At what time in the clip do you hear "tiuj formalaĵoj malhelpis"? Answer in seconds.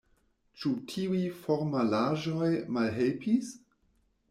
0.91-3.55